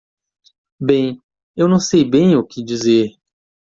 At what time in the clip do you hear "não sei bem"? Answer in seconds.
1.67-2.35